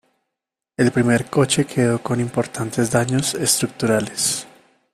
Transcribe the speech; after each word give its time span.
El 0.77 0.91
primer 0.91 1.29
coche 1.29 1.65
quedó 1.67 2.01
con 2.01 2.19
importantes 2.19 2.89
daños 2.89 3.35
estructurales. 3.35 4.47